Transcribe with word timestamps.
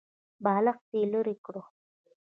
بالښت 0.43 0.89
يې 0.97 1.03
ليرې 1.11 1.35
کړ. 1.45 1.55